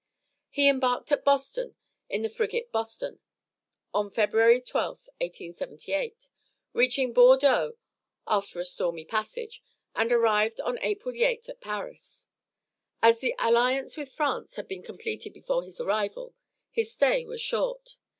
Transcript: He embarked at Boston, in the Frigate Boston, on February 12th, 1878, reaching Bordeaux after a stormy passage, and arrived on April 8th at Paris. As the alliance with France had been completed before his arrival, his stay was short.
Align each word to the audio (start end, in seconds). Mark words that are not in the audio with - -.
He 0.49 0.67
embarked 0.67 1.11
at 1.11 1.23
Boston, 1.23 1.75
in 2.09 2.23
the 2.23 2.27
Frigate 2.29 2.71
Boston, 2.71 3.19
on 3.93 4.09
February 4.09 4.59
12th, 4.59 5.09
1878, 5.19 6.27
reaching 6.73 7.13
Bordeaux 7.13 7.77
after 8.25 8.59
a 8.59 8.65
stormy 8.65 9.05
passage, 9.05 9.61
and 9.95 10.11
arrived 10.11 10.59
on 10.61 10.79
April 10.81 11.13
8th 11.13 11.49
at 11.49 11.61
Paris. 11.61 12.25
As 13.03 13.19
the 13.19 13.35
alliance 13.37 13.95
with 13.95 14.11
France 14.11 14.55
had 14.55 14.67
been 14.67 14.81
completed 14.81 15.33
before 15.33 15.61
his 15.61 15.79
arrival, 15.79 16.33
his 16.71 16.91
stay 16.91 17.23
was 17.23 17.39
short. 17.39 17.97